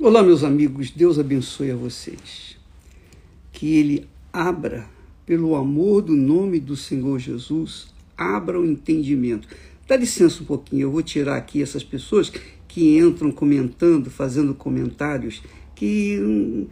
[0.00, 2.56] Olá, meus amigos, Deus abençoe a vocês.
[3.50, 4.86] Que Ele abra,
[5.26, 9.48] pelo amor do nome do Senhor Jesus, abra o entendimento.
[9.88, 12.30] Dá licença um pouquinho, eu vou tirar aqui essas pessoas
[12.68, 15.42] que entram comentando, fazendo comentários,
[15.74, 16.68] que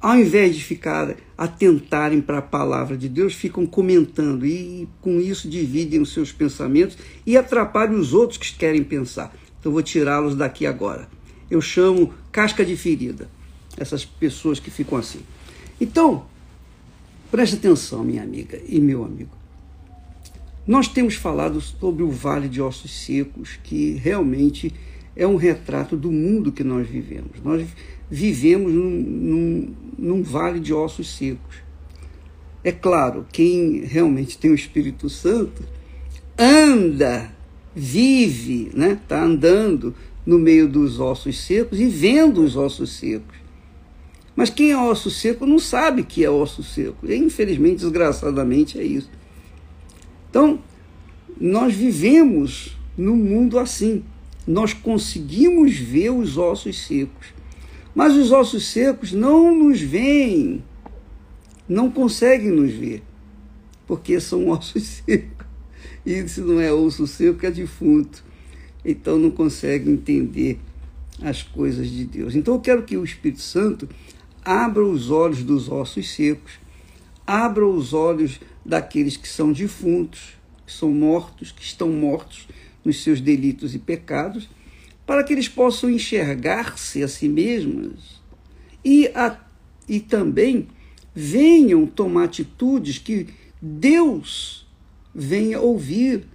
[0.00, 5.48] ao invés de ficar atentarem para a palavra de Deus, ficam comentando e com isso
[5.48, 9.32] dividem os seus pensamentos e atrapalham os outros que querem pensar.
[9.60, 11.08] Então vou tirá-los daqui agora
[11.52, 13.28] eu chamo casca de ferida,
[13.76, 15.20] essas pessoas que ficam assim.
[15.78, 16.24] Então,
[17.30, 19.36] preste atenção, minha amiga e meu amigo.
[20.66, 24.72] Nós temos falado sobre o Vale de Ossos Secos, que realmente
[25.14, 27.32] é um retrato do mundo que nós vivemos.
[27.44, 27.68] Nós
[28.10, 31.56] vivemos num, num, num vale de ossos secos.
[32.64, 35.62] É claro, quem realmente tem o Espírito Santo
[36.38, 37.30] anda,
[37.74, 38.98] vive, né?
[39.02, 39.94] Está andando
[40.24, 43.36] no meio dos ossos secos e vendo os ossos secos.
[44.34, 47.06] Mas quem é osso seco não sabe que é osso seco.
[47.06, 49.10] E, infelizmente, desgraçadamente, é isso.
[50.30, 50.60] Então,
[51.38, 54.02] nós vivemos num mundo assim.
[54.46, 57.28] Nós conseguimos ver os ossos secos.
[57.94, 60.64] Mas os ossos secos não nos veem,
[61.68, 63.02] não conseguem nos ver,
[63.86, 65.46] porque são ossos secos.
[66.04, 68.24] E se não é osso seco, é defunto
[68.84, 70.58] então não consegue entender
[71.20, 72.34] as coisas de Deus.
[72.34, 73.88] Então eu quero que o Espírito Santo
[74.44, 76.52] abra os olhos dos ossos secos,
[77.26, 80.34] abra os olhos daqueles que são defuntos,
[80.66, 82.48] que são mortos, que estão mortos
[82.84, 84.48] nos seus delitos e pecados,
[85.06, 88.20] para que eles possam enxergar-se a si mesmos
[88.84, 89.38] e, a,
[89.88, 90.68] e também
[91.14, 93.28] venham tomar atitudes que
[93.60, 94.66] Deus
[95.14, 96.26] venha ouvir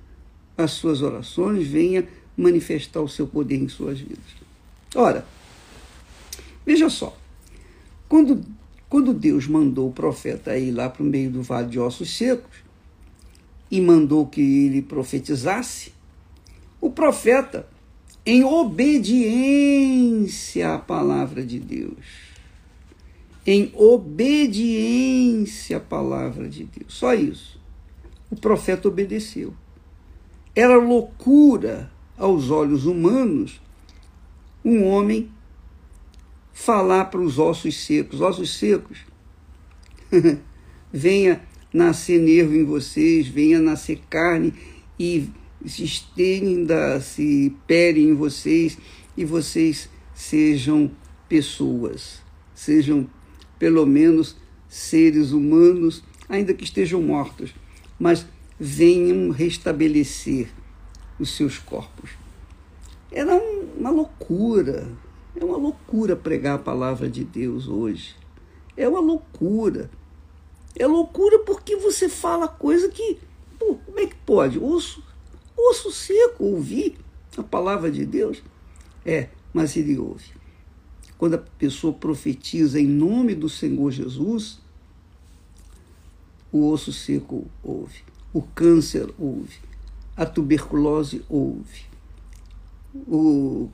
[0.58, 2.08] as suas orações, venha
[2.38, 4.38] manifestar o seu poder em suas vidas.
[4.96, 5.26] Ora,
[6.66, 7.18] veja só,
[8.08, 8.42] quando,
[8.88, 12.58] quando Deus mandou o profeta ir lá para o meio do vale de ossos secos
[13.70, 15.92] e mandou que ele profetizasse,
[16.80, 17.68] o profeta,
[18.26, 22.06] em obediência à palavra de Deus,
[23.46, 27.60] em obediência à palavra de Deus, só isso,
[28.30, 29.54] o profeta obedeceu.
[30.54, 33.62] Era loucura aos olhos humanos,
[34.66, 35.30] um homem
[36.52, 39.00] falar para os ossos secos: ossos secos,
[40.92, 41.42] venha
[41.72, 44.54] nascer nervo em vocês, venha nascer carne
[45.00, 45.30] e
[45.66, 48.78] se estenda, se pele em vocês
[49.16, 50.90] e vocês sejam
[51.30, 52.22] pessoas,
[52.56, 53.08] sejam
[53.60, 54.36] pelo menos
[54.68, 57.54] seres humanos, ainda que estejam mortos,
[58.00, 58.26] mas
[58.60, 60.50] venham restabelecer
[61.20, 62.12] os seus corpos.
[63.12, 63.36] Era
[63.78, 64.88] uma loucura,
[65.36, 68.16] é uma loucura pregar a palavra de Deus hoje.
[68.76, 69.90] É uma loucura.
[70.76, 73.20] É loucura porque você fala coisa que,
[73.58, 74.60] pô, como é que pode?
[74.60, 75.04] Osso,
[75.56, 76.98] osso seco ouvir
[77.36, 78.44] a palavra de Deus?
[79.06, 80.32] É, mas ele ouve.
[81.18, 84.60] Quando a pessoa profetiza em nome do Senhor Jesus,
[86.52, 89.60] o osso seco ouve, o câncer ouve,
[90.18, 91.86] a tuberculose houve,
[93.08, 93.70] o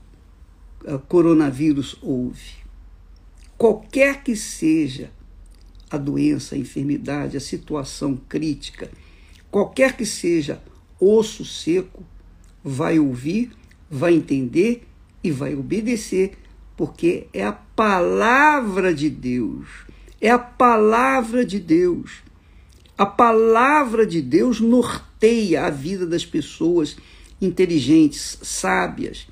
[1.08, 2.62] coronavírus houve.
[3.58, 5.10] Qualquer que seja
[5.90, 8.92] a doença, a enfermidade, a situação crítica,
[9.50, 10.62] qualquer que seja
[11.00, 12.04] osso seco,
[12.62, 13.52] vai ouvir,
[13.90, 14.86] vai entender
[15.24, 16.38] e vai obedecer,
[16.76, 19.68] porque é a palavra de Deus.
[20.20, 22.23] É a palavra de Deus.
[23.04, 26.96] A palavra de Deus norteia a vida das pessoas
[27.42, 29.28] inteligentes, sábias,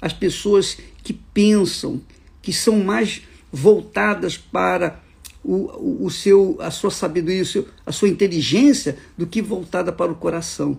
[0.00, 2.00] as pessoas que pensam,
[2.40, 5.02] que são mais voltadas para
[5.42, 10.14] o, o seu, a sua sabedoria, seu, a sua inteligência, do que voltada para o
[10.14, 10.78] coração.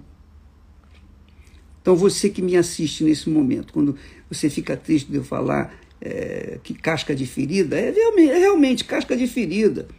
[1.81, 3.97] Então, você que me assiste nesse momento, quando
[4.31, 8.85] você fica triste de eu falar é, que casca de ferida, é realmente, é realmente
[8.85, 9.90] casca de ferida.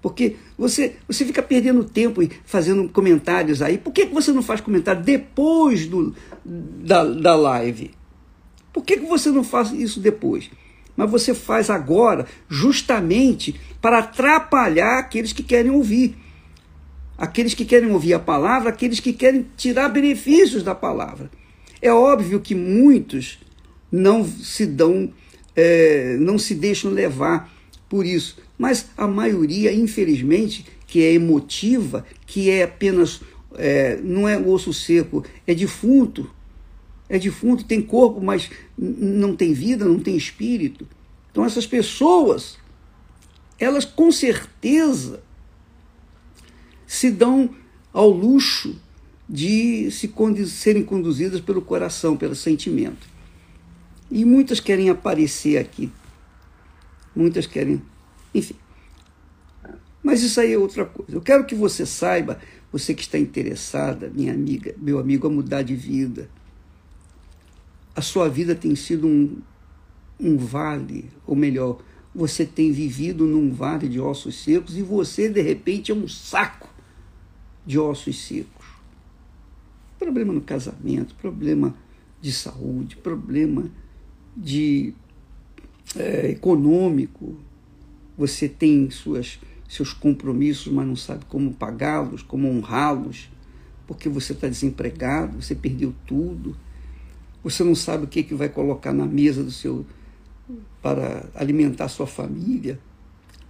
[0.00, 3.78] Porque você, você fica perdendo tempo e fazendo comentários aí.
[3.78, 6.14] Por que, que você não faz comentário depois do,
[6.44, 7.90] da, da live?
[8.72, 10.50] Por que, que você não faz isso depois?
[10.96, 16.16] Mas você faz agora justamente para atrapalhar aqueles que querem ouvir.
[17.18, 21.30] Aqueles que querem ouvir a palavra, aqueles que querem tirar benefícios da palavra.
[21.80, 23.38] É óbvio que muitos
[23.90, 25.12] não se dão,
[25.54, 27.52] é, não se deixam levar
[27.88, 28.36] por isso.
[28.58, 33.20] Mas a maioria, infelizmente, que é emotiva, que é apenas,
[33.54, 36.30] é, não é osso seco, é defunto.
[37.08, 40.88] É defunto, tem corpo, mas não tem vida, não tem espírito.
[41.30, 42.56] Então essas pessoas,
[43.58, 45.22] elas com certeza
[46.86, 47.50] se dão
[47.92, 48.76] ao luxo
[49.28, 50.12] de se
[50.46, 53.06] serem conduzidas pelo coração, pelo sentimento.
[54.10, 55.90] E muitas querem aparecer aqui.
[57.14, 57.82] Muitas querem.
[58.36, 58.56] Enfim.
[60.02, 61.12] Mas isso aí é outra coisa.
[61.12, 62.38] Eu quero que você saiba,
[62.70, 66.28] você que está interessada, minha amiga, meu amigo, a mudar de vida.
[67.94, 69.40] A sua vida tem sido um,
[70.20, 71.80] um vale, ou melhor,
[72.14, 76.68] você tem vivido num vale de ossos secos e você, de repente, é um saco
[77.64, 78.66] de ossos secos.
[79.98, 81.74] Problema no casamento, problema
[82.20, 83.64] de saúde, problema
[84.36, 84.92] de
[85.96, 87.38] é, econômico.
[88.16, 93.30] Você tem suas, seus compromissos, mas não sabe como pagá-los, como honrá-los,
[93.86, 96.56] porque você está desempregado, você perdeu tudo.
[97.44, 99.86] Você não sabe o que, que vai colocar na mesa do seu
[100.82, 102.78] para alimentar sua família.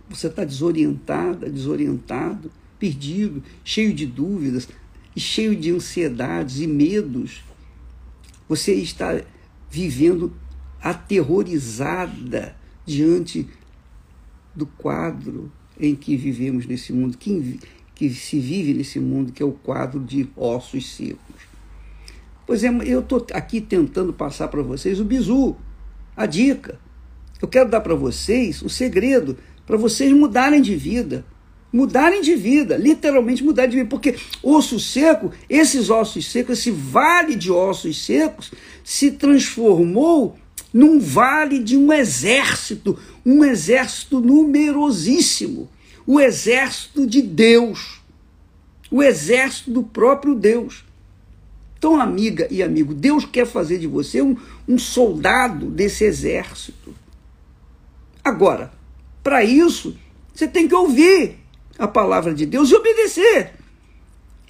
[0.09, 4.69] Você está desorientada, desorientado perdido, cheio de dúvidas
[5.15, 7.43] e cheio de ansiedades e medos.
[8.49, 9.21] Você está
[9.71, 10.33] vivendo
[10.81, 13.49] aterrorizada diante
[14.57, 17.61] do quadro em que vivemos nesse mundo, que,
[17.95, 21.37] que se vive nesse mundo, que é o quadro de ossos secos.
[22.47, 25.57] Pois é, eu estou aqui tentando passar para vocês o bizu,
[26.17, 26.81] a dica.
[27.43, 29.37] Eu quero dar para vocês o segredo
[29.67, 31.25] para vocês mudarem de vida
[31.77, 37.35] mudarem de vida, literalmente mudar de vida, porque osso seco, esses ossos secos, esse vale
[37.35, 38.51] de ossos secos,
[38.83, 40.39] se transformou
[40.73, 45.69] num vale de um exército, um exército numerosíssimo,
[46.07, 48.01] o exército de Deus,
[48.91, 50.85] o exército do próprio Deus.
[51.79, 54.37] Então, amiga e amigo, Deus quer fazer de você um,
[54.67, 56.95] um soldado desse exército.
[58.25, 58.73] Agora,
[59.23, 59.97] para isso,
[60.35, 61.37] você tem que ouvir
[61.79, 63.53] a palavra de Deus e obedecer.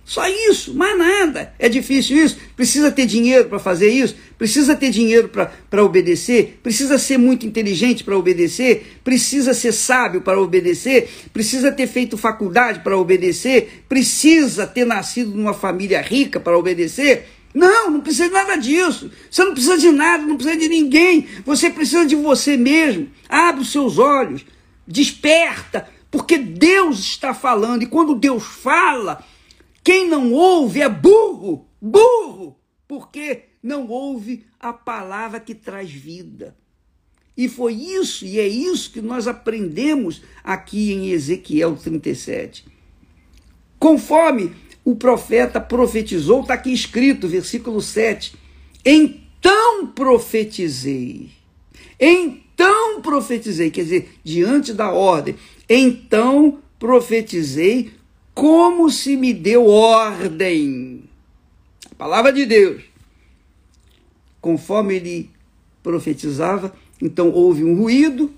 [0.07, 1.53] Só isso, mais nada.
[1.59, 2.39] É difícil isso?
[2.55, 4.15] Precisa ter dinheiro para fazer isso?
[4.39, 6.61] Precisa ter dinheiro para obedecer?
[6.63, 8.99] Precisa ser muito inteligente para obedecer?
[9.03, 11.11] Precisa ser sábio para obedecer?
[11.33, 13.83] Precisa ter feito faculdade para obedecer?
[13.89, 17.27] Precisa ter nascido numa família rica para obedecer?
[17.53, 19.11] Não, não precisa de nada disso.
[19.29, 21.27] Você não precisa de nada, não precisa de ninguém.
[21.45, 23.09] Você precisa de você mesmo.
[23.29, 24.47] Abre os seus olhos,
[24.87, 29.25] desperta, porque Deus está falando, e quando Deus fala,
[29.87, 36.57] quem não ouve é burro, burro, porque não ouve a palavra que traz vida.
[37.37, 42.67] E foi isso, e é isso que nós aprendemos aqui em Ezequiel 37.
[43.79, 48.35] Conforme o profeta profetizou, está aqui escrito, versículo 7.
[48.85, 51.31] Então profetizei.
[52.01, 55.37] Então profetizei, quer dizer, diante da ordem,
[55.69, 57.93] então profetizei
[58.37, 61.05] como se me deu ordem.
[61.91, 62.83] A palavra de Deus.
[64.43, 65.31] Conforme ele
[65.83, 68.31] profetizava, então houve um ruído,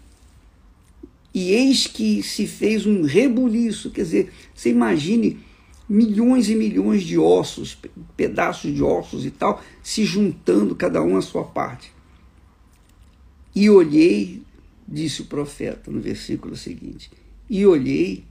[1.35, 3.91] e eis que se fez um rebuliço.
[3.91, 5.41] Quer dizer, você imagine
[5.89, 7.77] milhões e milhões de ossos,
[8.17, 11.93] pedaços de ossos e tal, se juntando cada um à sua parte.
[13.53, 14.43] E olhei,
[14.87, 17.11] disse o profeta no versículo seguinte,
[17.51, 18.28] e olhei,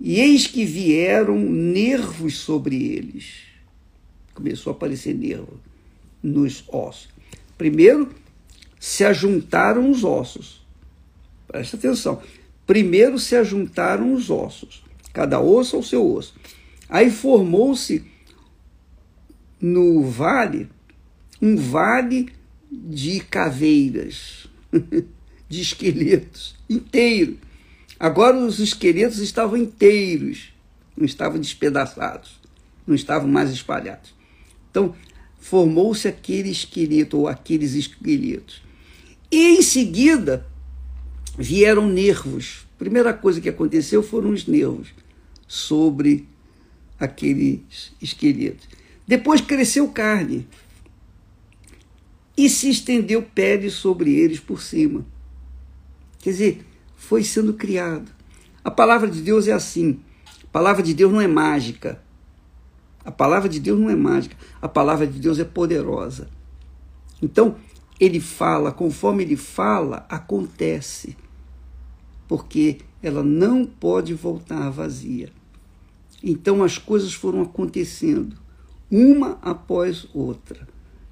[0.00, 3.44] e eis que vieram nervos sobre eles.
[4.34, 5.60] Começou a aparecer nervo
[6.22, 7.08] nos ossos.
[7.56, 8.14] Primeiro,
[8.78, 10.64] se ajuntaram os ossos.
[11.46, 12.22] Presta atenção.
[12.66, 16.34] Primeiro se ajuntaram os ossos, cada osso ao seu osso.
[16.88, 18.04] Aí formou-se
[19.60, 20.68] no vale
[21.40, 22.30] um vale
[22.70, 24.46] de caveiras,
[25.48, 27.36] de esqueletos inteiros.
[27.98, 30.52] Agora os esqueletos estavam inteiros,
[30.96, 32.38] não estavam despedaçados,
[32.86, 34.14] não estavam mais espalhados.
[34.70, 34.94] Então,
[35.38, 38.62] formou-se aquele esqueleto ou aqueles esqueletos.
[39.30, 40.46] E em seguida
[41.38, 42.66] vieram nervos.
[42.78, 44.88] Primeira coisa que aconteceu foram os nervos
[45.48, 46.28] sobre
[46.98, 48.68] aqueles esqueletos.
[49.06, 50.46] Depois cresceu carne
[52.36, 55.06] e se estendeu pele sobre eles por cima.
[56.18, 58.10] Quer dizer, foi sendo criado.
[58.64, 60.00] A palavra de Deus é assim.
[60.44, 62.02] A palavra de Deus não é mágica.
[63.04, 64.36] A palavra de Deus não é mágica.
[64.60, 66.28] A palavra de Deus é poderosa.
[67.22, 67.56] Então,
[68.00, 71.16] ele fala, conforme ele fala, acontece.
[72.26, 75.30] Porque ela não pode voltar vazia.
[76.22, 78.36] Então as coisas foram acontecendo,
[78.90, 80.66] uma após outra,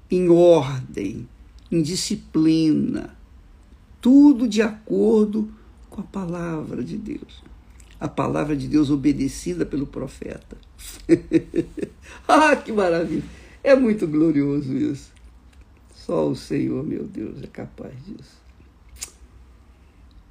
[0.09, 1.27] em ordem,
[1.71, 3.15] em disciplina,
[4.01, 5.53] tudo de acordo com
[5.97, 7.43] a palavra de Deus.
[7.99, 10.57] A palavra de Deus obedecida pelo profeta.
[12.27, 13.23] ah, que maravilha!
[13.63, 15.11] É muito glorioso isso.
[15.95, 18.37] Só o Senhor, meu Deus, é capaz disso.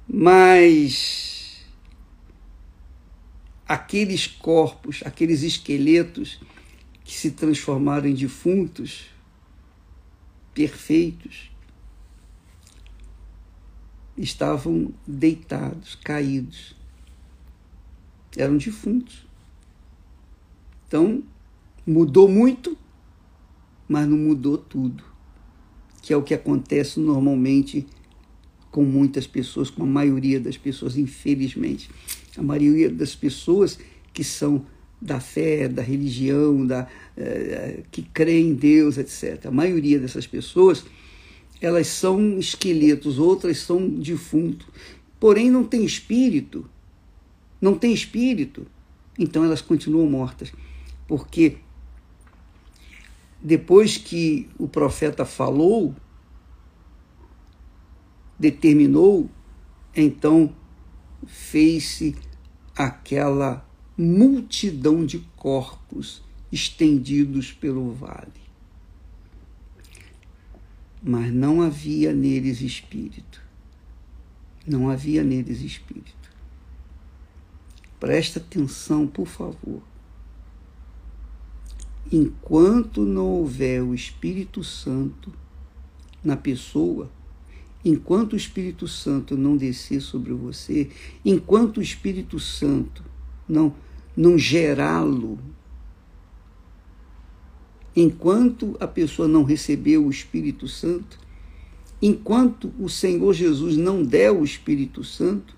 [0.07, 1.65] Mas
[3.67, 6.39] aqueles corpos, aqueles esqueletos
[7.03, 9.07] que se transformaram em defuntos,
[10.53, 11.51] perfeitos,
[14.17, 16.75] estavam deitados, caídos.
[18.37, 19.25] Eram defuntos.
[20.87, 21.23] Então,
[21.85, 22.77] mudou muito,
[23.87, 25.03] mas não mudou tudo,
[26.01, 27.85] que é o que acontece normalmente
[28.71, 31.89] com muitas pessoas, com a maioria das pessoas, infelizmente.
[32.37, 33.79] A maioria das pessoas
[34.11, 34.65] que são
[35.01, 39.45] da fé, da religião, da, eh, que creem em Deus, etc.
[39.45, 40.85] A maioria dessas pessoas,
[41.65, 44.67] elas são esqueletos, outras são defuntos,
[45.19, 46.69] porém não tem espírito,
[47.59, 48.67] não tem espírito,
[49.17, 50.53] então elas continuam mortas,
[51.07, 51.57] porque
[53.41, 55.95] depois que o profeta falou,
[58.37, 59.27] determinou,
[59.95, 60.53] então
[61.25, 62.15] fez-se
[62.75, 63.67] aquela
[63.97, 68.44] multidão de corpos estendidos pelo vale.
[71.07, 73.39] Mas não havia neles espírito.
[74.65, 76.31] Não havia neles espírito.
[77.99, 79.83] Presta atenção, por favor.
[82.11, 85.31] Enquanto não houver o Espírito Santo
[86.23, 87.11] na pessoa,
[87.83, 90.89] enquanto o Espírito Santo não descer sobre você,
[91.23, 93.03] enquanto o Espírito Santo
[93.47, 93.75] não,
[94.17, 95.39] não gerá-lo,
[97.95, 101.19] enquanto a pessoa não recebeu o Espírito Santo,
[102.01, 105.55] enquanto o Senhor Jesus não der o Espírito Santo,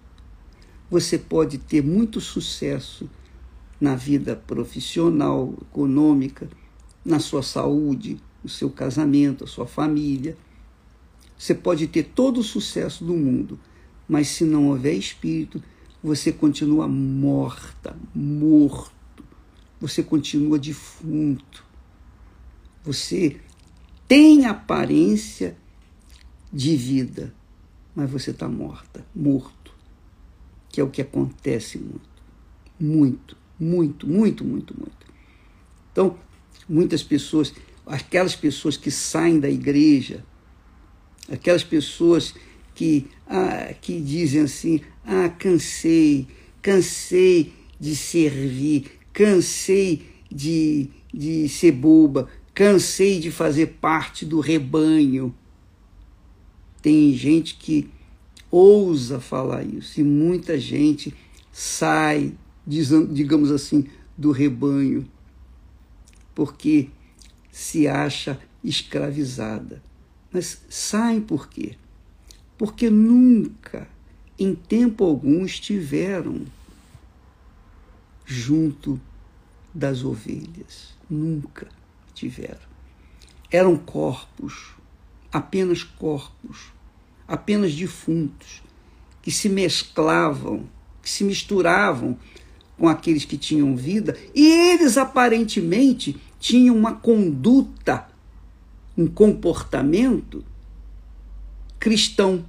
[0.89, 3.09] você pode ter muito sucesso
[3.79, 6.49] na vida profissional, econômica,
[7.03, 10.37] na sua saúde, no seu casamento, a sua família
[11.37, 13.59] você pode ter todo o sucesso do mundo,
[14.09, 15.61] mas se não houver espírito,
[16.01, 18.91] você continua morta, morto.
[19.79, 21.63] Você continua defunto.
[22.87, 23.35] Você
[24.07, 25.57] tem aparência
[26.53, 27.33] de vida,
[27.93, 29.73] mas você está morta, morto.
[30.69, 32.07] Que é o que acontece muito.
[32.79, 35.05] Muito, muito, muito, muito, muito.
[35.91, 36.17] Então,
[36.69, 37.53] muitas pessoas,
[37.85, 40.23] aquelas pessoas que saem da igreja,
[41.29, 42.33] aquelas pessoas
[42.73, 46.25] que, ah, que dizem assim: ah, cansei,
[46.61, 55.31] cansei de servir, cansei de, de ser boba, cansei de fazer parte do rebanho.
[56.81, 57.87] Tem gente que
[58.49, 61.13] ousa falar isso e muita gente
[61.51, 62.33] sai,
[62.65, 63.85] digamos assim,
[64.17, 65.07] do rebanho,
[66.33, 66.89] porque
[67.51, 69.79] se acha escravizada.
[70.33, 71.75] Mas saem por quê?
[72.57, 73.87] Porque nunca,
[74.39, 76.41] em tempo algum, estiveram
[78.25, 78.99] junto
[79.71, 80.97] das ovelhas.
[81.07, 81.76] Nunca
[82.17, 82.67] tiveram.
[83.51, 84.71] Eram corpos,
[85.31, 86.71] apenas corpos,
[87.27, 88.61] apenas defuntos,
[89.21, 90.67] que se mesclavam,
[91.01, 92.17] que se misturavam
[92.77, 98.07] com aqueles que tinham vida, e eles aparentemente tinham uma conduta
[98.97, 100.43] um comportamento
[101.77, 102.43] cristão,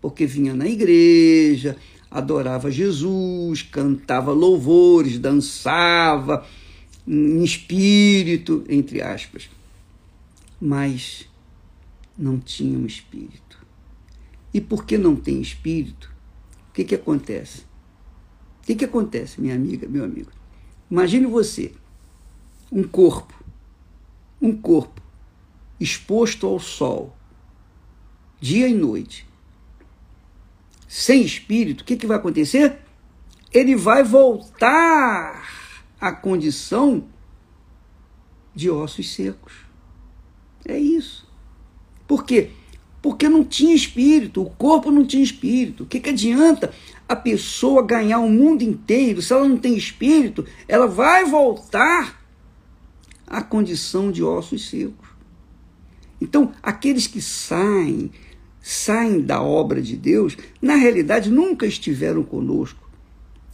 [0.00, 1.76] porque vinha na igreja,
[2.08, 6.46] adorava Jesus, cantava louvores, dançava
[7.08, 9.48] em espírito, entre aspas,
[10.60, 11.26] mas
[12.16, 13.58] não tinha um espírito.
[14.52, 16.12] E porque não tem espírito,
[16.68, 17.62] o que, que acontece?
[18.62, 20.30] O que, que acontece, minha amiga, meu amigo?
[20.90, 21.72] Imagine você,
[22.70, 23.32] um corpo,
[24.40, 25.00] um corpo
[25.80, 27.16] exposto ao sol,
[28.38, 29.26] dia e noite,
[30.86, 32.78] sem espírito, o que, que vai acontecer?
[33.52, 35.67] Ele vai voltar
[36.00, 37.04] à condição
[38.54, 39.52] de ossos secos.
[40.64, 41.26] É isso.
[42.06, 42.50] Por quê?
[43.00, 45.84] Porque não tinha espírito, o corpo não tinha espírito.
[45.84, 46.72] O que, que adianta
[47.08, 50.44] a pessoa ganhar o mundo inteiro se ela não tem espírito?
[50.66, 52.20] Ela vai voltar
[53.26, 55.08] à condição de ossos secos.
[56.20, 58.10] Então, aqueles que saem,
[58.60, 62.88] saem da obra de Deus, na realidade nunca estiveram conosco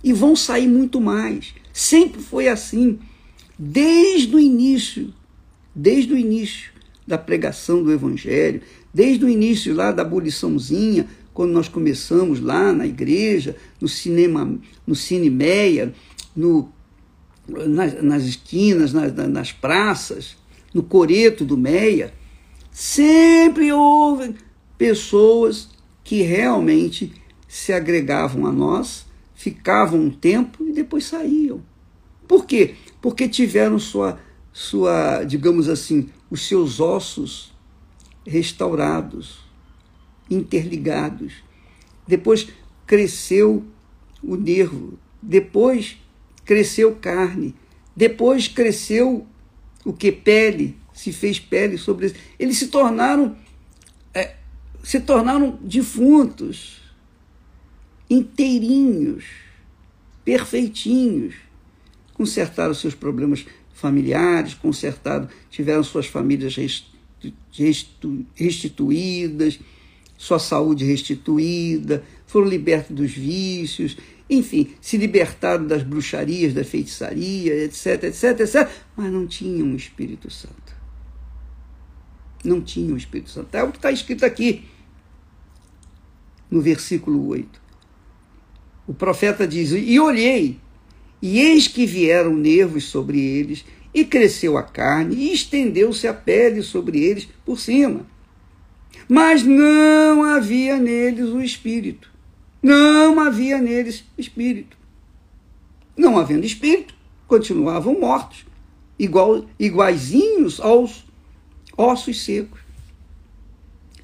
[0.03, 1.55] e vão sair muito mais.
[1.77, 3.01] Sempre foi assim,
[3.59, 5.13] desde o início,
[5.75, 6.71] desde o início,
[7.05, 8.63] da pregação do Evangelho,
[8.95, 14.95] desde o início lá da aboliçãozinha, quando nós começamos lá na igreja, no cinema, no
[14.95, 15.93] Cinemeia,
[16.35, 16.73] no,
[17.49, 20.37] nas, nas esquinas, nas, nas praças,
[20.73, 22.15] no coreto do Meia,
[22.71, 24.37] sempre houve
[24.79, 25.69] pessoas
[26.05, 27.13] que realmente
[27.49, 29.05] se agregavam a nós,
[29.45, 31.63] ficavam um tempo e depois saíam.
[32.27, 32.77] Por quê?
[33.03, 34.19] Porque tiveram sua,
[34.51, 37.53] sua digamos assim, os seus ossos
[38.27, 39.41] restaurados,
[40.31, 41.35] interligados.
[42.09, 42.49] Depois
[42.87, 43.63] cresceu
[44.23, 45.99] o nervo, depois
[46.43, 47.55] cresceu carne,
[47.95, 49.27] depois cresceu
[49.85, 52.17] o que pele, se fez pele sobre eles.
[52.39, 53.37] Eles se tornaram
[54.15, 54.37] é,
[54.83, 56.81] se tornaram defuntos,
[58.09, 59.25] inteirinhos,
[60.25, 61.35] perfeitinhos,
[62.13, 66.57] consertaram seus problemas familiares, consertaram, tiveram suas famílias
[68.35, 69.59] restituídas,
[70.17, 73.97] sua saúde restituída, foram libertos dos vícios,
[74.29, 80.31] enfim, se libertaram das bruxarias, da feitiçaria, etc, etc, etc, mas não tinham o Espírito
[80.31, 80.75] Santo.
[82.43, 83.55] Não tinham o Espírito Santo.
[83.55, 84.65] É o que está escrito aqui,
[86.51, 87.64] no versículo 8.
[88.87, 90.59] O profeta diz: E olhei,
[91.21, 93.65] e eis que vieram nervos sobre eles,
[93.95, 98.07] e cresceu a carne, e estendeu-se a pele sobre eles por cima.
[99.09, 102.11] Mas não havia neles o espírito.
[102.63, 104.77] Não havia neles espírito.
[105.97, 106.95] Não havendo espírito,
[107.27, 108.45] continuavam mortos,
[108.99, 111.05] igual, iguaizinhos aos
[111.77, 112.61] ossos secos.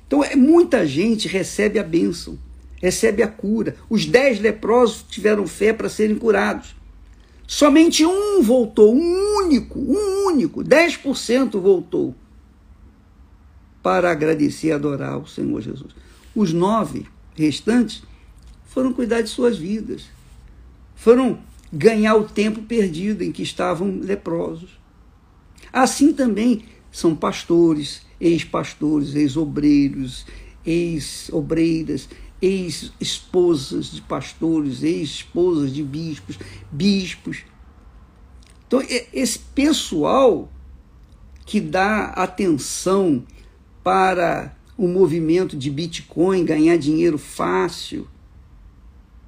[0.07, 2.39] Então, é, muita gente recebe a bênção,
[2.81, 3.77] recebe a cura.
[3.89, 6.75] Os dez leprosos tiveram fé para serem curados.
[7.47, 12.15] Somente um voltou, um único, um único, 10% voltou
[13.83, 15.95] para agradecer e adorar o Senhor Jesus.
[16.35, 18.03] Os nove restantes
[18.67, 20.05] foram cuidar de suas vidas,
[20.95, 21.41] foram
[21.73, 24.79] ganhar o tempo perdido em que estavam leprosos.
[25.73, 30.27] Assim também são pastores, ex-pastores, ex-obreiros,
[30.65, 32.09] ex-obreiras,
[32.41, 36.39] ex-esposas de pastores, ex-esposas de bispos,
[36.71, 37.45] bispos.
[38.67, 40.51] Então, esse pessoal
[41.45, 43.25] que dá atenção
[43.83, 48.07] para o movimento de Bitcoin, ganhar dinheiro fácil,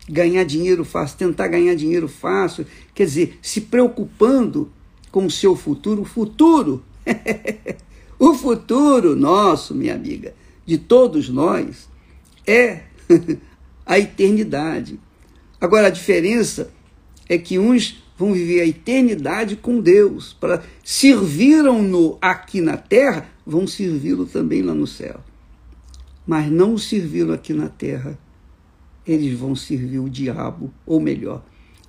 [0.09, 4.70] ganhar dinheiro fácil, tentar ganhar dinheiro fácil, quer dizer, se preocupando
[5.11, 6.83] com o seu futuro, o futuro,
[8.18, 11.88] o futuro nosso, minha amiga, de todos nós,
[12.46, 12.85] é
[13.85, 14.98] a eternidade.
[15.61, 16.70] Agora, a diferença
[17.29, 23.66] é que uns vão viver a eternidade com Deus, para serviram-no aqui na terra, vão
[23.66, 25.20] servi-lo também lá no céu.
[26.27, 28.18] Mas não serviram aqui na terra,
[29.07, 31.44] eles vão servir o diabo, ou melhor,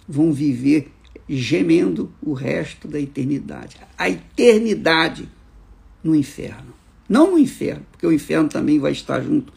[0.07, 0.91] vão viver
[1.29, 3.77] gemendo o resto da eternidade.
[3.97, 5.29] A eternidade
[6.03, 6.73] no inferno.
[7.07, 9.53] Não no inferno, porque o inferno também vai estar junto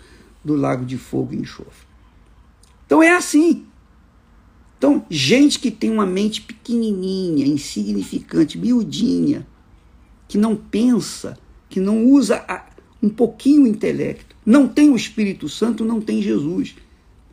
[0.46, 1.86] do lago de fogo e enxofre.
[2.86, 3.66] Então é assim.
[4.78, 9.44] Então, gente que tem uma mente pequenininha, insignificante, miudinha,
[10.28, 11.36] que não pensa,
[11.68, 12.44] que não usa
[13.02, 16.76] um pouquinho o intelecto, não tem o Espírito Santo, não tem Jesus.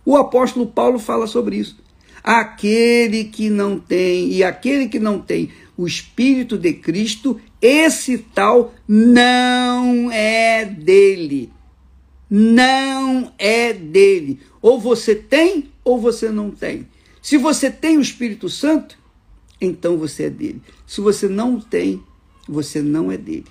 [0.04, 1.78] O apóstolo Paulo fala sobre isso.
[2.23, 8.73] Aquele que não tem, e aquele que não tem o Espírito de Cristo, esse tal
[8.88, 11.52] não é dele
[12.36, 14.39] não é dele.
[14.60, 16.88] Ou você tem ou você não tem.
[17.22, 18.98] Se você tem o Espírito Santo,
[19.62, 20.60] então você é dele.
[20.88, 22.02] Se você não tem,
[22.50, 23.46] você não é dele.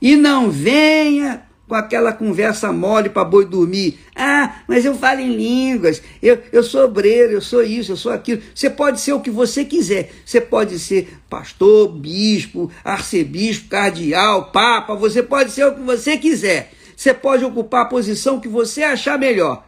[0.00, 4.00] E não venha com aquela conversa mole para boi dormir.
[4.16, 8.10] Ah, mas eu falo em línguas, eu, eu sou obreiro, eu sou isso, eu sou
[8.10, 8.42] aquilo.
[8.52, 10.10] Você pode ser o que você quiser.
[10.26, 16.72] Você pode ser pastor, bispo, arcebispo, cardeal, papa, você pode ser o que você quiser.
[17.02, 19.66] Você pode ocupar a posição que você achar melhor.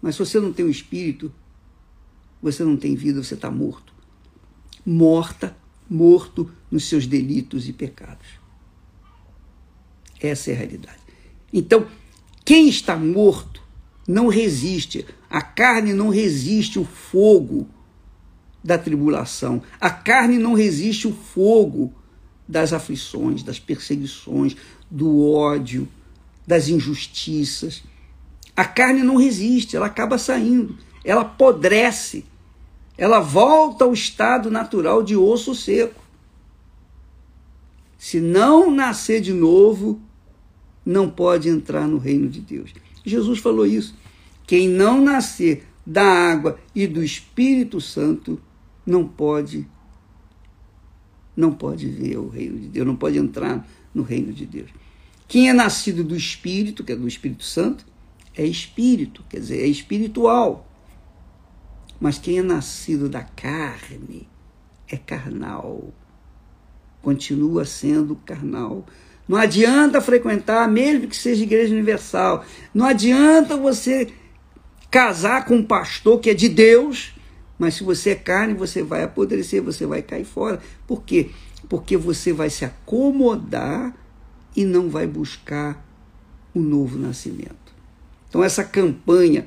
[0.00, 1.32] Mas se você não tem o espírito,
[2.40, 3.92] você não tem vida, você está morto.
[4.86, 5.56] Morta,
[5.90, 8.28] morto nos seus delitos e pecados.
[10.20, 11.00] Essa é a realidade.
[11.52, 11.84] Então,
[12.44, 13.60] quem está morto
[14.06, 15.04] não resiste.
[15.28, 17.68] A carne não resiste o fogo
[18.62, 19.60] da tribulação.
[19.80, 21.92] A carne não resiste o fogo
[22.46, 24.56] das aflições, das perseguições,
[24.88, 25.88] do ódio,
[26.48, 27.82] das injustiças.
[28.56, 32.24] A carne não resiste, ela acaba saindo, ela apodrece,
[32.96, 36.02] ela volta ao estado natural de osso seco.
[37.98, 40.00] Se não nascer de novo,
[40.86, 42.72] não pode entrar no reino de Deus.
[43.04, 43.94] Jesus falou isso.
[44.46, 48.40] Quem não nascer da água e do Espírito Santo
[48.86, 49.68] não pode
[51.36, 54.70] não pode ver o reino de Deus, não pode entrar no reino de Deus.
[55.28, 57.84] Quem é nascido do Espírito, que é do Espírito Santo,
[58.34, 60.66] é espírito, quer dizer, é espiritual.
[62.00, 64.28] Mas quem é nascido da carne
[64.88, 65.92] é carnal.
[67.02, 68.86] Continua sendo carnal.
[69.28, 72.44] Não adianta frequentar, mesmo que seja igreja universal.
[72.72, 74.08] Não adianta você
[74.90, 77.14] casar com um pastor que é de Deus,
[77.58, 80.60] mas se você é carne, você vai apodrecer, você vai cair fora.
[80.86, 81.30] Por quê?
[81.68, 83.94] Porque você vai se acomodar
[84.58, 85.86] e não vai buscar
[86.52, 87.72] o novo nascimento.
[88.28, 89.46] Então, essa campanha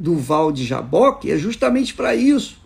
[0.00, 2.58] do Val de Jaboque é justamente para isso.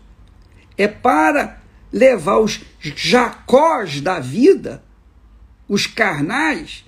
[0.76, 1.61] É para
[1.92, 4.85] levar os jacós da vida,
[5.68, 6.85] os carnais,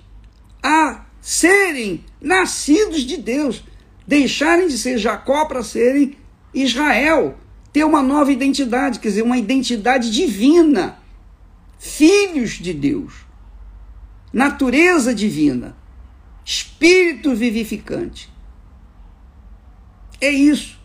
[0.63, 3.65] a serem nascidos de Deus,
[4.07, 6.15] deixarem de ser Jacó para serem
[6.53, 7.37] Israel,
[7.73, 10.97] ter uma nova identidade, quer dizer, uma identidade divina,
[11.77, 13.29] filhos de Deus,
[14.31, 15.75] natureza divina,
[16.45, 18.31] espírito vivificante.
[20.19, 20.79] É isso.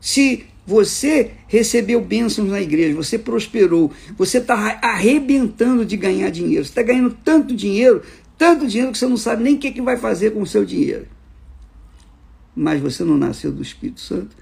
[0.00, 6.70] Se você recebeu bênçãos na igreja, você prosperou, você está arrebentando de ganhar dinheiro, você
[6.70, 8.02] está ganhando tanto dinheiro,
[8.38, 10.64] tanto dinheiro que você não sabe nem o que, que vai fazer com o seu
[10.64, 11.06] dinheiro.
[12.54, 14.36] Mas você não nasceu do Espírito Santo.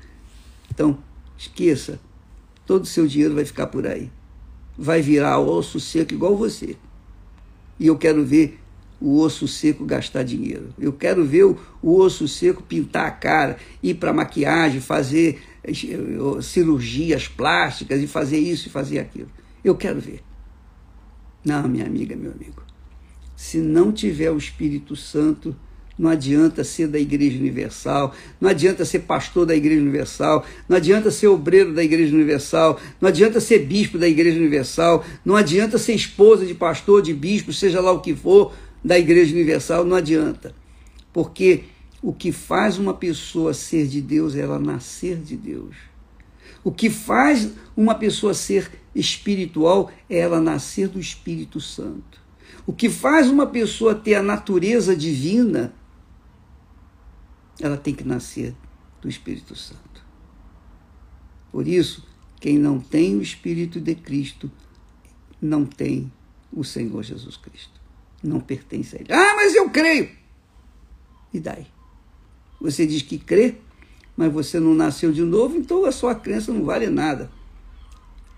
[0.70, 0.98] Então,
[1.36, 1.98] esqueça,
[2.66, 4.10] todo o seu dinheiro vai ficar por aí.
[4.76, 6.76] Vai virar osso seco igual você.
[7.78, 8.58] E eu quero ver
[9.00, 10.74] o osso seco gastar dinheiro.
[10.78, 15.72] Eu quero ver o, o osso seco pintar a cara, ir para maquiagem, fazer eh,
[16.42, 19.30] cirurgias plásticas e fazer isso e fazer aquilo.
[19.62, 20.22] Eu quero ver.
[21.44, 22.62] Não, minha amiga, meu amigo.
[23.36, 25.54] Se não tiver o Espírito Santo,
[25.98, 31.10] não adianta ser da Igreja Universal, não adianta ser pastor da Igreja Universal, não adianta
[31.10, 35.94] ser obreiro da Igreja Universal, não adianta ser bispo da Igreja Universal, não adianta ser
[35.94, 38.52] esposa de pastor, de bispo, seja lá o que for,
[38.84, 40.54] da Igreja Universal, não adianta.
[41.12, 41.64] Porque
[42.00, 45.74] o que faz uma pessoa ser de Deus é ela nascer de Deus.
[46.62, 52.20] O que faz uma pessoa ser espiritual é ela nascer do Espírito Santo.
[52.66, 55.72] O que faz uma pessoa ter a natureza divina,
[57.60, 58.54] ela tem que nascer
[59.00, 60.04] do Espírito Santo.
[61.50, 62.06] Por isso,
[62.40, 64.50] quem não tem o Espírito de Cristo
[65.40, 66.12] não tem
[66.52, 67.78] o Senhor Jesus Cristo
[68.22, 69.12] não pertence a ele.
[69.12, 70.10] Ah, mas eu creio.
[71.32, 71.66] E daí?
[72.60, 73.56] Você diz que crê,
[74.16, 77.30] mas você não nasceu de novo, então a sua crença não vale nada.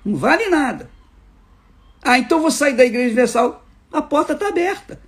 [0.05, 0.91] Não vale nada.
[2.03, 3.67] Ah, então vou sair da Igreja Universal.
[3.93, 5.01] A porta está aberta.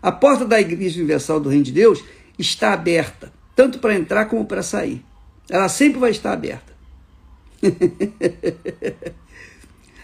[0.00, 2.02] A porta da Igreja Universal do Reino de Deus
[2.38, 5.02] está aberta, tanto para entrar como para sair.
[5.48, 6.76] Ela sempre vai estar aberta.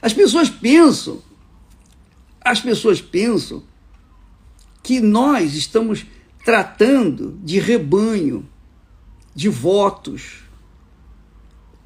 [0.02, 1.22] As pessoas pensam,
[2.40, 3.62] as pessoas pensam
[4.82, 6.04] que nós estamos
[6.44, 8.44] tratando de rebanho,
[9.32, 10.42] de votos.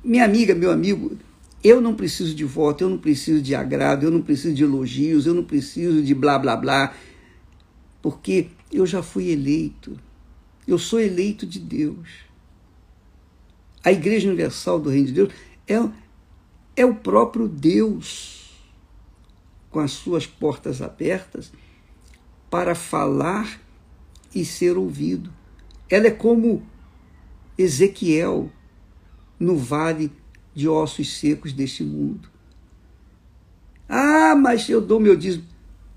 [0.03, 1.19] Minha amiga, meu amigo,
[1.63, 5.27] eu não preciso de voto, eu não preciso de agrado, eu não preciso de elogios,
[5.27, 6.95] eu não preciso de blá blá blá,
[8.01, 9.99] porque eu já fui eleito.
[10.67, 12.09] Eu sou eleito de Deus.
[13.85, 15.33] A Igreja Universal do Reino de Deus
[15.69, 15.75] é,
[16.75, 18.51] é o próprio Deus
[19.71, 21.53] com as suas portas abertas
[22.51, 23.61] para falar
[24.35, 25.33] e ser ouvido.
[25.89, 26.63] Ela é como
[27.57, 28.51] Ezequiel
[29.39, 30.11] no vale
[30.55, 32.29] de ossos secos deste mundo.
[33.89, 35.45] Ah, mas eu dou meu dízimo.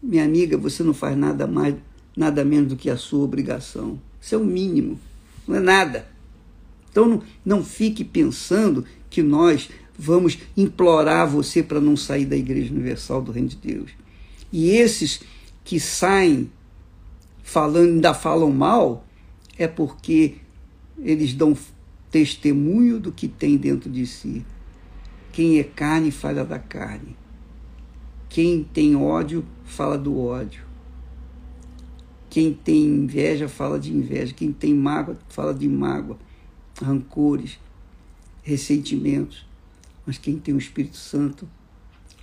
[0.02, 1.76] Minha amiga, você não faz nada mais,
[2.16, 4.00] nada menos do que a sua obrigação.
[4.22, 5.00] Isso é o mínimo,
[5.48, 6.08] não é nada.
[6.92, 12.74] Então não, não fique pensando que nós vamos implorar você para não sair da Igreja
[12.74, 13.92] Universal do Reino de Deus.
[14.52, 15.22] E esses
[15.64, 16.50] que saem
[17.44, 19.06] falando, ainda falam mal,
[19.58, 20.36] é porque
[20.98, 21.56] eles dão
[22.10, 24.46] testemunho do que tem dentro de si.
[25.32, 27.16] Quem é carne fala da carne.
[28.30, 30.69] Quem tem ódio fala do ódio.
[32.30, 34.34] Quem tem inveja fala de inveja.
[34.34, 36.18] Quem tem mágoa fala de mágoa,
[36.82, 37.60] rancores,
[38.44, 39.46] ressentimentos.
[40.06, 41.48] Mas quem tem o Espírito Santo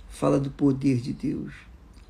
[0.09, 1.53] fala do poder de Deus,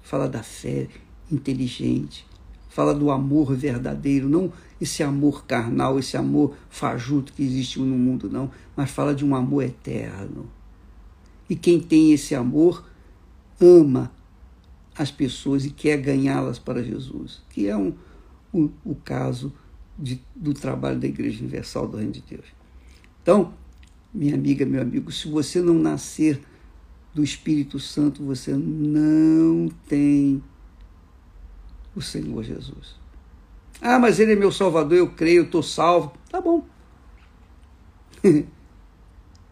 [0.01, 0.87] fala da fé,
[1.31, 2.25] inteligente,
[2.69, 8.29] fala do amor verdadeiro, não esse amor carnal, esse amor fajuto que existe no mundo,
[8.29, 10.49] não, mas fala de um amor eterno.
[11.49, 12.85] E quem tem esse amor
[13.59, 14.11] ama
[14.97, 17.93] as pessoas e quer ganhá-las para Jesus, que é um,
[18.51, 19.53] o, o caso
[19.97, 22.45] de, do trabalho da Igreja Universal do Reino de Deus.
[23.21, 23.53] Então,
[24.13, 26.41] minha amiga, meu amigo, se você não nascer
[27.13, 30.41] do Espírito Santo, você não tem
[31.95, 32.95] o Senhor Jesus.
[33.81, 36.13] Ah, mas Ele é meu Salvador, eu creio, eu estou salvo.
[36.31, 36.65] Tá bom.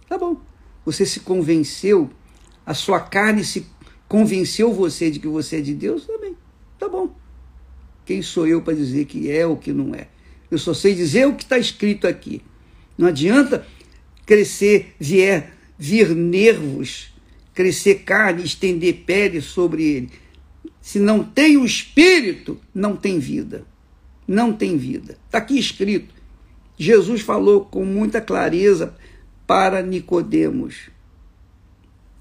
[0.08, 0.38] tá bom.
[0.86, 2.10] Você se convenceu,
[2.66, 3.68] a sua carne se
[4.16, 6.38] convenceu você de que você é de Deus, também.
[6.80, 7.14] Tá bom.
[8.06, 10.08] Quem sou eu para dizer que é ou que não é?
[10.50, 12.42] Eu só sei dizer o que está escrito aqui.
[12.98, 13.68] Não adianta
[14.26, 17.14] crescer, vier, vir nervos,
[17.54, 20.10] crescer carne, estender pele sobre ele.
[20.80, 23.66] Se não tem o espírito, não tem vida.
[24.26, 25.18] Não tem vida.
[25.26, 26.16] Está aqui escrito.
[26.78, 28.96] Jesus falou com muita clareza
[29.46, 30.95] para Nicodemos.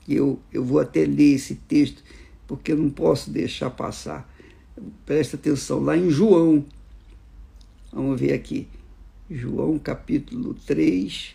[0.09, 2.03] Eu, eu vou até ler esse texto,
[2.47, 4.31] porque eu não posso deixar passar.
[5.07, 6.65] Presta atenção, lá em João,
[7.93, 8.69] vamos ver aqui,
[9.31, 11.35] João capítulo 3.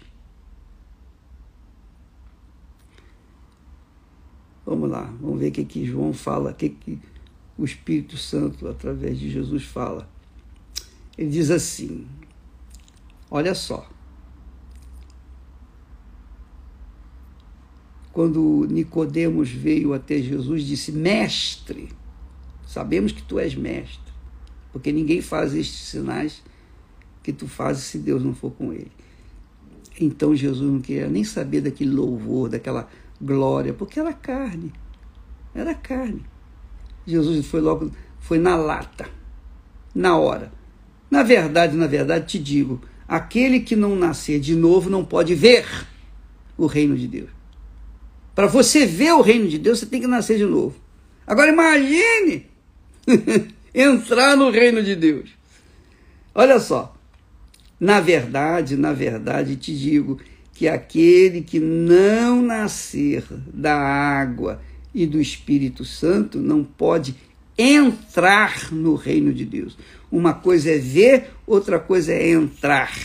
[4.66, 7.00] Vamos lá, vamos ver o que, que João fala, o que, que
[7.58, 10.08] o Espírito Santo, através de Jesus, fala.
[11.18, 12.08] Ele diz assim:
[13.30, 13.90] olha só.
[18.20, 21.88] Quando Nicodemos veio até Jesus, disse: Mestre,
[22.68, 24.12] sabemos que tu és mestre,
[24.74, 26.44] porque ninguém faz estes sinais
[27.24, 28.92] que tu fazes se Deus não for com ele.
[30.02, 32.90] Então Jesus não queria nem saber daquele louvor, daquela
[33.22, 34.74] glória, porque era carne.
[35.56, 36.26] Era carne.
[37.08, 39.08] Jesus foi logo, foi na lata,
[39.96, 40.52] na hora.
[41.10, 45.66] Na verdade, na verdade, te digo, aquele que não nascer de novo não pode ver
[46.58, 47.39] o reino de Deus.
[48.40, 50.74] Para você ver o reino de Deus, você tem que nascer de novo.
[51.28, 52.46] Agora imagine
[53.76, 55.32] entrar no reino de Deus.
[56.34, 56.96] Olha só.
[57.78, 60.22] Na verdade, na verdade, te digo
[60.54, 64.62] que aquele que não nascer da água
[64.96, 67.16] e do Espírito Santo não pode
[67.58, 69.78] entrar no reino de Deus.
[70.10, 72.98] Uma coisa é ver, outra coisa é entrar.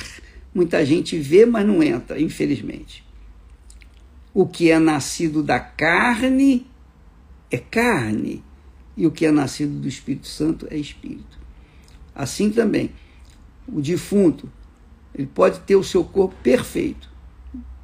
[0.54, 3.03] Muita gente vê, mas não entra, infelizmente.
[4.34, 6.66] O que é nascido da carne
[7.50, 8.42] é carne,
[8.96, 11.38] e o que é nascido do Espírito Santo é espírito.
[12.12, 12.90] Assim também,
[13.68, 14.50] o defunto,
[15.14, 17.08] ele pode ter o seu corpo perfeito,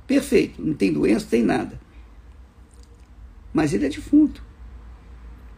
[0.08, 1.80] perfeito, não tem doença, não tem nada.
[3.52, 4.42] Mas ele é defunto.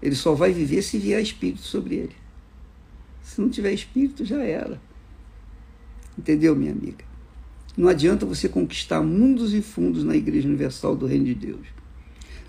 [0.03, 2.17] Ele só vai viver se vier espírito sobre ele.
[3.23, 4.81] Se não tiver espírito, já era.
[6.19, 7.05] Entendeu, minha amiga?
[7.77, 11.67] Não adianta você conquistar mundos e fundos na Igreja Universal do Reino de Deus.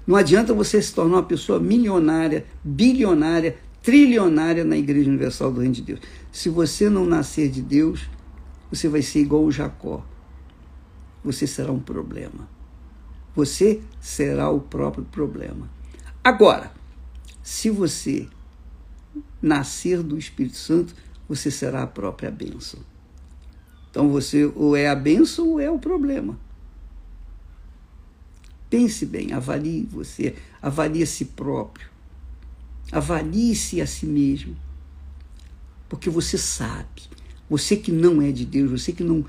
[0.05, 5.75] Não adianta você se tornar uma pessoa milionária, bilionária, trilionária na Igreja Universal do Reino
[5.75, 5.99] de Deus.
[6.31, 8.09] Se você não nascer de Deus,
[8.69, 10.03] você vai ser igual o Jacó
[11.23, 12.47] você será um problema.
[13.35, 15.69] Você será o próprio problema.
[16.23, 16.71] Agora,
[17.41, 18.27] se você
[19.41, 20.93] nascer do Espírito Santo,
[21.27, 22.79] você será a própria bênção.
[23.93, 26.35] Então você ou é a bênção ou é o problema.
[28.67, 31.87] Pense bem, avalie você, avalie a si próprio.
[32.91, 34.57] Avalie-se a si mesmo.
[35.87, 37.03] Porque você sabe,
[37.47, 39.23] você que não é de Deus, você que não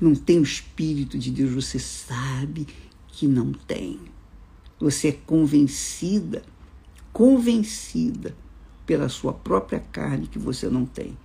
[0.00, 2.66] não tem o Espírito de Deus, você sabe
[3.06, 4.00] que não tem.
[4.80, 6.42] Você é convencida,
[7.12, 8.34] convencida
[8.84, 11.16] pela sua própria carne que você não tem.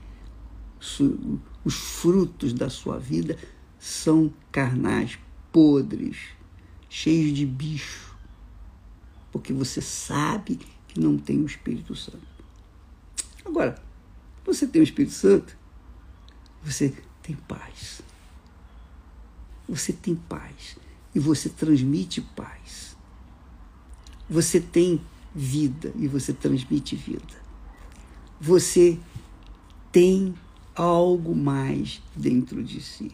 [1.64, 3.38] Os frutos da sua vida
[3.78, 5.20] são carnais,
[5.52, 6.18] podres,
[6.90, 8.16] cheios de bicho,
[9.32, 12.28] porque você sabe que não tem o Espírito Santo.
[13.46, 13.82] Agora,
[14.46, 15.58] você tem o Espírito Santo,
[16.64, 18.02] você tem paz
[19.70, 20.78] você tem paz
[21.14, 22.98] e você transmite paz.
[24.28, 25.00] Você tem
[25.34, 27.40] vida e você transmite vida.
[28.42, 28.98] Você
[29.92, 30.34] tem
[30.80, 33.12] algo mais dentro de si.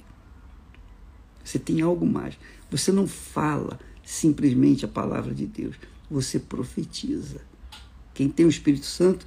[1.43, 2.37] Você tem algo mais.
[2.69, 5.75] Você não fala simplesmente a palavra de Deus,
[6.09, 7.41] você profetiza.
[8.13, 9.25] Quem tem o Espírito Santo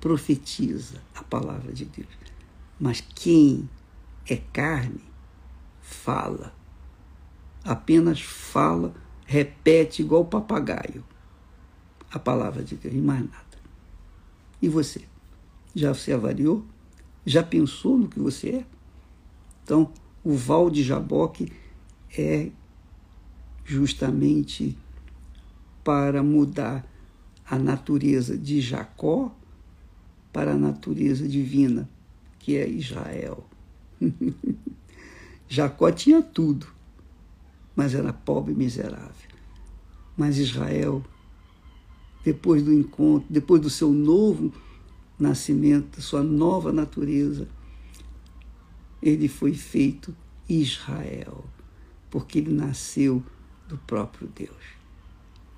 [0.00, 2.08] profetiza a palavra de Deus.
[2.78, 3.68] Mas quem
[4.28, 5.02] é carne
[5.82, 6.54] fala.
[7.64, 8.94] Apenas fala,
[9.26, 11.04] repete igual papagaio
[12.08, 13.58] a palavra de Deus e mais nada.
[14.62, 15.02] E você?
[15.74, 16.64] Já se avaliou?
[17.28, 18.66] Já pensou no que você é?
[19.62, 19.92] Então,
[20.24, 21.52] o Val de Jaboque
[22.16, 22.50] é
[23.66, 24.78] justamente
[25.84, 26.90] para mudar
[27.44, 29.30] a natureza de Jacó
[30.32, 31.86] para a natureza divina,
[32.38, 33.44] que é Israel.
[35.46, 36.66] Jacó tinha tudo,
[37.76, 39.28] mas era pobre e miserável.
[40.16, 41.04] Mas Israel,
[42.24, 44.50] depois do encontro, depois do seu novo
[45.18, 47.48] nascimento, sua nova natureza,
[49.02, 50.14] ele foi feito
[50.48, 51.44] Israel,
[52.10, 53.22] porque ele nasceu
[53.68, 54.78] do próprio Deus.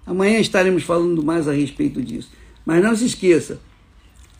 [0.05, 2.31] Amanhã estaremos falando mais a respeito disso.
[2.64, 3.61] Mas não se esqueça,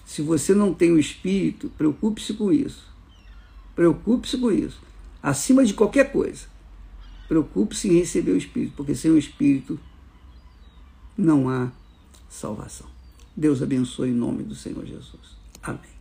[0.04, 2.88] se você não tem o Espírito, preocupe-se com isso.
[3.74, 4.80] Preocupe-se com isso.
[5.22, 6.46] Acima de qualquer coisa,
[7.28, 9.78] preocupe-se em receber o Espírito, porque sem o Espírito
[11.16, 11.70] não há
[12.28, 12.88] salvação.
[13.36, 15.36] Deus abençoe em nome do Senhor Jesus.
[15.62, 15.99] Amém.